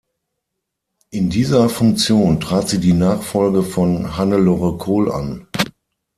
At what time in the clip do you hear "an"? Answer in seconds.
5.11-5.45